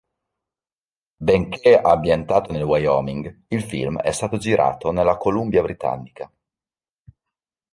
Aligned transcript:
Benché 1.17 1.77
ambientato 1.79 2.51
nel 2.51 2.63
Wyoming, 2.63 3.43
il 3.49 3.61
film 3.61 3.99
è 3.99 4.11
stato 4.11 4.37
girato 4.39 4.89
nella 4.91 5.15
Columbia 5.17 5.61
Britannica. 5.61 6.27